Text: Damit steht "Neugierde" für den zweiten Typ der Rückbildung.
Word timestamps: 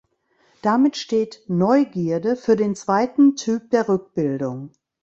Damit 0.63 0.97
steht 0.97 1.43
"Neugierde" 1.47 2.35
für 2.35 2.55
den 2.55 2.73
zweiten 2.73 3.35
Typ 3.35 3.69
der 3.69 3.87
Rückbildung. 3.87 4.71